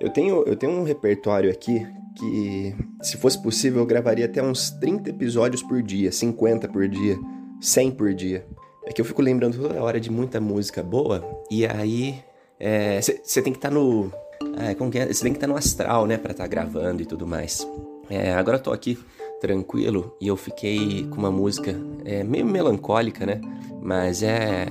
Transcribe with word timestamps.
Eu 0.00 0.08
tenho, 0.08 0.42
eu 0.44 0.56
tenho 0.56 0.72
um 0.72 0.82
repertório 0.82 1.50
aqui 1.50 1.86
que, 2.16 2.74
se 3.02 3.16
fosse 3.18 3.40
possível, 3.42 3.80
eu 3.80 3.86
gravaria 3.86 4.24
até 4.24 4.42
uns 4.42 4.70
30 4.70 5.10
episódios 5.10 5.62
por 5.62 5.82
dia, 5.82 6.10
50 6.10 6.68
por 6.68 6.88
dia, 6.88 7.18
100 7.60 7.90
por 7.92 8.14
dia. 8.14 8.46
É 8.86 8.92
que 8.92 9.00
eu 9.00 9.04
fico 9.04 9.20
lembrando 9.20 9.58
toda 9.58 9.82
hora 9.82 10.00
de 10.00 10.10
muita 10.10 10.40
música 10.40 10.82
boa, 10.82 11.22
e 11.50 11.66
aí 11.66 12.22
você 13.00 13.40
é, 13.40 13.42
tem 13.42 13.52
que 13.52 13.58
estar 13.58 13.68
tá 13.68 13.74
no. 13.74 14.10
É, 14.58 14.72
é? 14.72 15.06
Você 15.12 15.22
tem 15.22 15.32
que 15.32 15.36
estar 15.36 15.46
tá 15.46 15.52
no 15.52 15.56
astral, 15.56 16.06
né, 16.06 16.16
pra 16.16 16.32
estar 16.32 16.44
tá 16.44 16.48
gravando 16.48 17.02
e 17.02 17.06
tudo 17.06 17.26
mais. 17.26 17.66
É, 18.08 18.32
agora 18.32 18.56
eu 18.56 18.62
tô 18.62 18.72
aqui 18.72 18.98
tranquilo 19.40 20.16
e 20.20 20.28
eu 20.28 20.36
fiquei 20.36 21.06
com 21.08 21.16
uma 21.16 21.30
música 21.30 21.74
é, 22.04 22.24
meio 22.24 22.44
melancólica, 22.44 23.24
né? 23.24 23.40
Mas 23.80 24.22
é, 24.22 24.66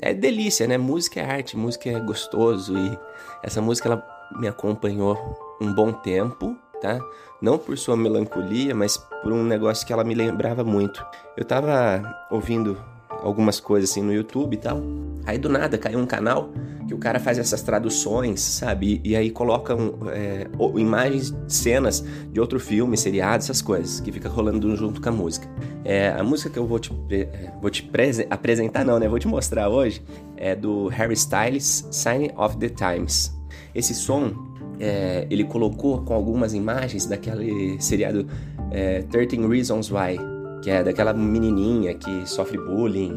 é 0.00 0.14
delícia, 0.14 0.66
né? 0.66 0.78
Música 0.78 1.20
é 1.20 1.24
arte, 1.24 1.56
música 1.56 1.90
é 1.90 2.00
gostoso 2.00 2.76
e 2.76 2.98
essa 3.42 3.60
música 3.60 3.88
ela 3.88 4.06
me 4.38 4.48
acompanhou 4.48 5.16
um 5.60 5.72
bom 5.72 5.92
tempo, 5.92 6.56
tá? 6.80 7.00
Não 7.40 7.58
por 7.58 7.76
sua 7.76 7.96
melancolia, 7.96 8.74
mas 8.74 8.96
por 9.22 9.32
um 9.32 9.42
negócio 9.42 9.86
que 9.86 9.92
ela 9.92 10.04
me 10.04 10.14
lembrava 10.14 10.64
muito. 10.64 11.04
Eu 11.36 11.44
tava 11.44 12.02
ouvindo 12.30 12.76
algumas 13.08 13.60
coisas 13.60 13.90
assim 13.90 14.02
no 14.02 14.12
YouTube 14.12 14.54
e 14.54 14.58
tal. 14.58 14.80
Aí 15.26 15.38
do 15.38 15.48
nada 15.48 15.76
caiu 15.78 15.98
um 15.98 16.06
canal 16.06 16.50
que 16.90 16.94
o 16.94 16.98
cara 16.98 17.20
faz 17.20 17.38
essas 17.38 17.62
traduções, 17.62 18.40
sabe? 18.40 19.00
E, 19.04 19.10
e 19.10 19.16
aí 19.16 19.30
colocam 19.30 19.94
é, 20.08 20.48
imagens, 20.76 21.32
cenas 21.46 22.04
de 22.32 22.40
outro 22.40 22.58
filme, 22.58 22.96
seriado, 22.96 23.44
essas 23.44 23.62
coisas, 23.62 24.00
que 24.00 24.10
fica 24.10 24.28
rolando 24.28 24.74
junto 24.74 25.00
com 25.00 25.08
a 25.08 25.12
música. 25.12 25.48
É, 25.84 26.08
a 26.08 26.24
música 26.24 26.50
que 26.50 26.58
eu 26.58 26.66
vou 26.66 26.80
te, 26.80 26.92
é, 27.12 27.52
vou 27.62 27.70
te 27.70 27.88
apresentar, 28.28 28.84
não, 28.84 28.98
né? 28.98 29.08
Vou 29.08 29.20
te 29.20 29.28
mostrar 29.28 29.68
hoje 29.68 30.02
é 30.36 30.56
do 30.56 30.88
Harry 30.88 31.14
Styles, 31.14 31.86
Sign 31.92 32.32
of 32.36 32.56
the 32.56 32.68
Times. 32.68 33.32
Esse 33.72 33.94
som 33.94 34.32
é, 34.80 35.28
ele 35.30 35.44
colocou 35.44 36.02
com 36.02 36.12
algumas 36.12 36.54
imagens 36.54 37.06
daquele 37.06 37.80
seriado 37.80 38.26
é, 38.72 39.02
13 39.02 39.46
Reasons 39.46 39.92
Why, 39.92 40.18
que 40.60 40.70
é 40.70 40.82
daquela 40.82 41.12
menininha 41.12 41.94
que 41.94 42.28
sofre 42.28 42.58
bullying 42.58 43.12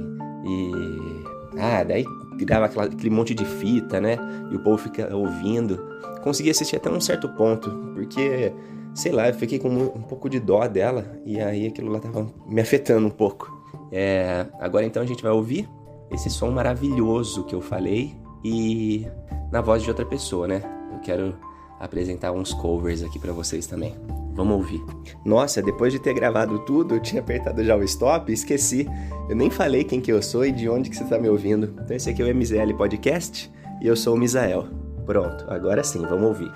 e. 0.45 1.33
Ah, 1.57 1.83
daí 1.83 2.03
grava 2.45 2.65
aquela, 2.65 2.85
aquele 2.85 3.09
monte 3.09 3.33
de 3.33 3.45
fita, 3.45 3.99
né? 3.99 4.17
E 4.51 4.55
o 4.55 4.59
povo 4.59 4.77
fica 4.77 5.15
ouvindo. 5.15 5.77
Consegui 6.23 6.49
assistir 6.49 6.77
até 6.77 6.89
um 6.89 7.01
certo 7.01 7.27
ponto, 7.29 7.69
porque, 7.93 8.53
sei 8.93 9.11
lá, 9.11 9.27
eu 9.27 9.33
fiquei 9.33 9.59
com 9.59 9.69
um, 9.69 10.01
pouco 10.01 10.29
de 10.29 10.39
dó 10.39 10.67
dela 10.67 11.05
e 11.25 11.39
aí 11.39 11.67
aquilo 11.67 11.91
lá 11.91 11.99
tava 11.99 12.27
me 12.47 12.61
afetando 12.61 13.05
um 13.05 13.11
pouco. 13.11 13.51
É, 13.91 14.45
agora 14.59 14.85
então 14.85 15.03
a 15.03 15.05
gente 15.05 15.21
vai 15.21 15.31
ouvir 15.31 15.69
esse 16.11 16.29
som 16.29 16.49
maravilhoso 16.49 17.43
que 17.43 17.53
eu 17.53 17.61
falei 17.61 18.15
e 18.43 19.05
na 19.51 19.61
voz 19.61 19.83
de 19.83 19.89
outra 19.89 20.05
pessoa, 20.05 20.47
né? 20.47 20.61
Eu 20.93 20.99
quero 20.99 21.35
apresentar 21.79 22.31
uns 22.31 22.53
covers 22.53 23.03
aqui 23.03 23.19
para 23.19 23.33
vocês 23.33 23.67
também. 23.67 23.93
Vamos 24.35 24.57
ouvir. 24.57 24.83
Nossa, 25.23 25.61
depois 25.61 25.93
de 25.93 25.99
ter 25.99 26.13
gravado 26.13 26.59
tudo, 26.59 26.95
eu 26.95 26.99
tinha 26.99 27.21
apertado 27.21 27.63
já 27.63 27.75
o 27.75 27.83
stop 27.83 28.31
e 28.31 28.33
esqueci. 28.33 28.87
Eu 29.29 29.35
nem 29.35 29.49
falei 29.49 29.83
quem 29.83 30.01
que 30.01 30.11
eu 30.11 30.21
sou 30.21 30.45
e 30.45 30.51
de 30.51 30.67
onde 30.67 30.89
que 30.89 30.95
você 30.95 31.03
está 31.03 31.19
me 31.19 31.29
ouvindo. 31.29 31.73
Então 31.83 31.95
esse 31.95 32.09
aqui 32.09 32.21
é 32.21 32.25
o 32.25 32.35
MZL 32.35 32.73
Podcast 32.75 33.51
e 33.81 33.87
eu 33.87 33.95
sou 33.95 34.15
o 34.15 34.17
Misael. 34.17 34.67
Pronto, 35.05 35.45
agora 35.47 35.83
sim, 35.83 36.01
vamos 36.01 36.27
ouvir. 36.29 36.51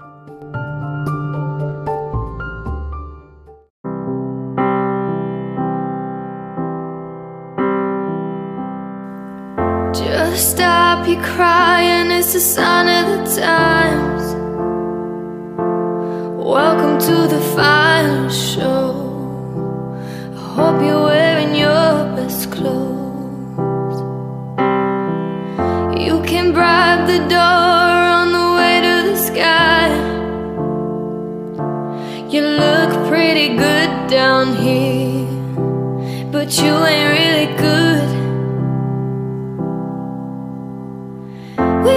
Just 9.93 10.53
stop 10.53 11.07
you 11.07 11.17
crying, 11.21 12.11
it's 12.11 12.35
a 12.35 12.39
sign 12.39 12.87
of 12.87 13.07
the 13.07 13.41
times 13.41 14.36
the 27.17 27.27
door 27.29 27.93
on 28.19 28.31
the 28.31 28.47
way 28.57 28.75
to 28.87 28.95
the 29.09 29.17
sky. 29.17 29.87
You 32.29 32.41
look 32.41 32.91
pretty 33.09 33.47
good 33.57 33.91
down 34.07 34.55
here, 34.55 35.25
but 36.31 36.47
you 36.61 36.73
ain't 36.91 37.09
really 37.17 37.49
good. 37.65 38.09
We 41.85 41.95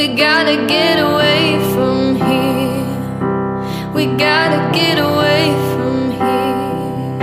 We 0.00 0.08
gotta 0.16 0.66
get 0.66 0.98
away 0.98 1.58
from 1.74 2.16
here. 2.16 3.92
We 3.92 4.06
gotta 4.16 4.72
get 4.72 4.98
away 4.98 5.52
from 5.72 6.12
here. 6.12 7.18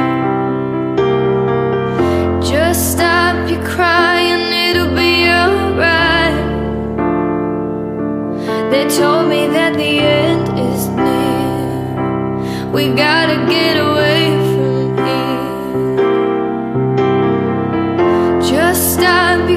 Just 2.41 2.91
stop 2.91 3.49
your 3.49 3.63
crying, 3.63 4.51
it'll 4.67 4.93
be 4.93 5.27
alright. 5.27 6.35
They 8.69 8.85
told 8.95 9.27
me 9.29 9.47
that 9.47 9.73
the 9.75 9.99
end 9.99 10.49
is 10.59 10.87
near. 10.89 12.71
We 12.71 12.89
gotta. 12.95 13.16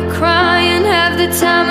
cry 0.08 0.60
and 0.60 0.84
have 0.86 1.18
the 1.18 1.28
time 1.38 1.69